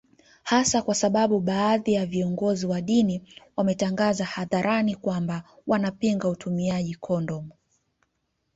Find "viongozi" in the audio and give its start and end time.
2.05-2.65